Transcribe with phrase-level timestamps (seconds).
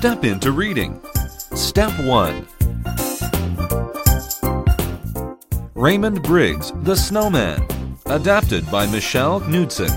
[0.00, 0.98] Step into reading.
[1.54, 2.48] Step 1
[5.74, 7.60] Raymond Briggs, The Snowman.
[8.06, 9.90] Adapted by Michelle Knudsen.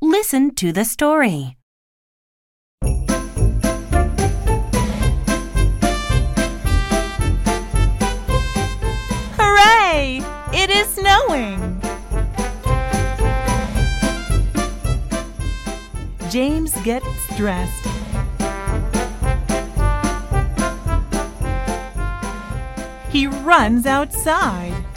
[0.00, 1.58] Listen to the story.
[16.30, 17.84] James gets dressed.
[23.10, 24.89] He runs outside.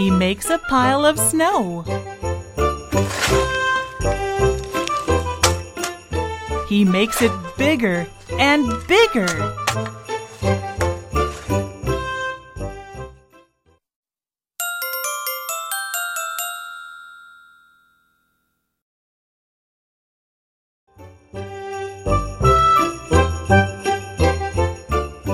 [0.00, 1.82] He makes a pile of snow.
[6.70, 8.06] He makes it bigger
[8.38, 9.28] and bigger.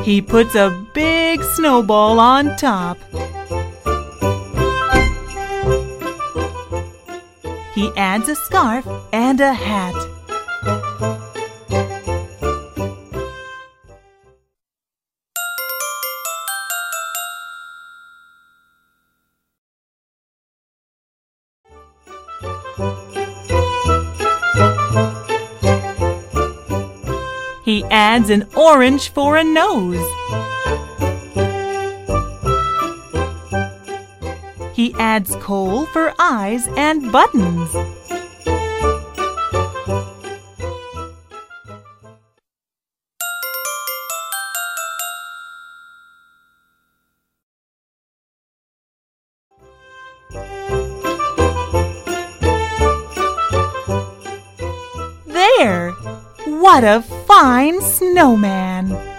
[0.02, 2.98] He puts a big snowball on top.
[7.76, 9.92] He adds a scarf and a hat.
[27.62, 30.00] He adds an orange for a nose.
[34.76, 37.72] He adds coal for eyes and buttons.
[55.24, 55.92] There!
[56.44, 59.15] What a fine snowman!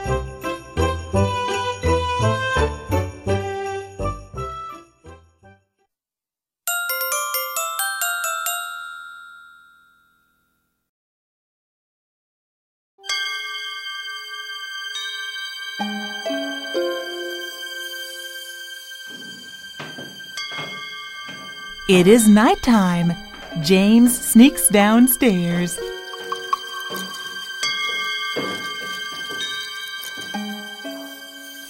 [21.87, 23.13] It is nighttime.
[23.61, 25.79] James sneaks downstairs.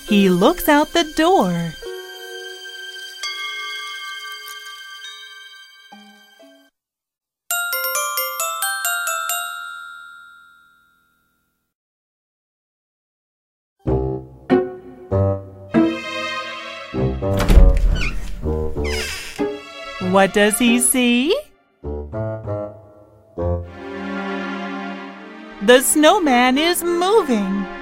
[0.10, 1.72] He looks out the door.
[20.12, 21.38] What does he see?
[25.62, 27.77] The snowman is moving.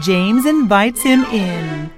[0.00, 1.90] James invites him in.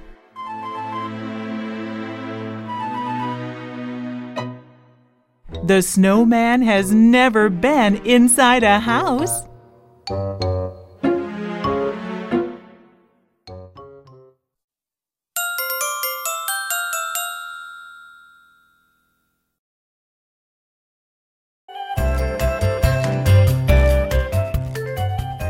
[5.63, 9.43] The snowman has never been inside a house.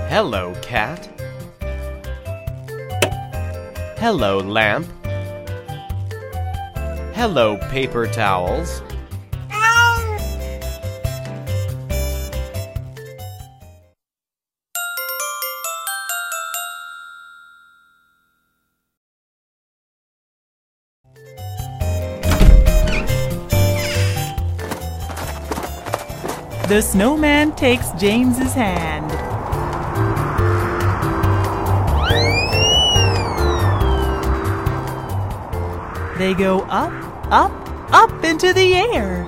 [0.09, 1.18] Hello, cat.
[3.99, 4.87] Hello, lamp.
[7.13, 8.81] Hello, paper towels.
[26.69, 29.28] The snowman takes James's hand.
[36.19, 36.91] They go up,
[37.31, 37.53] up,
[37.93, 39.23] up into the air.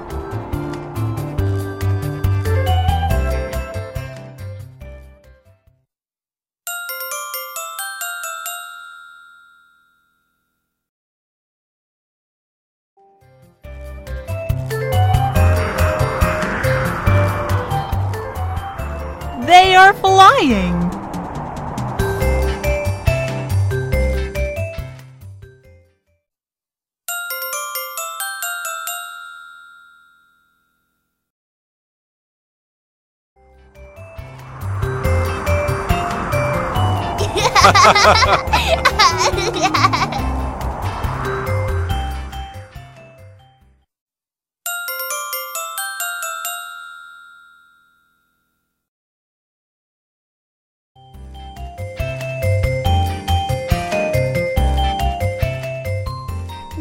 [19.47, 20.80] They are flying.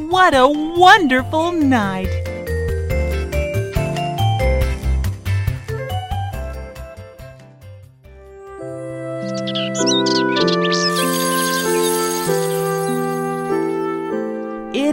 [0.09, 2.30] What a wonderful night!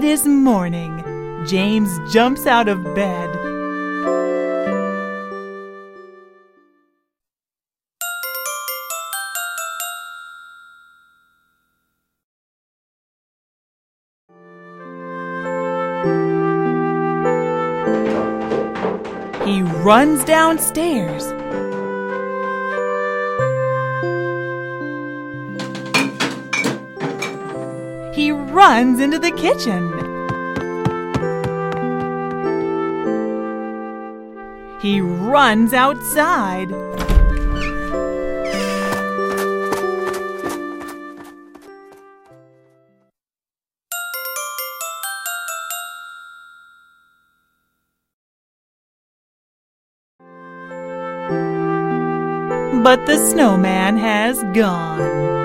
[0.08, 1.04] Is morning.
[1.46, 3.28] James jumps out of bed.
[19.46, 21.34] He runs downstairs.
[28.58, 29.84] Runs into the kitchen.
[34.82, 36.70] He runs outside.
[52.84, 55.37] But the snowman has gone.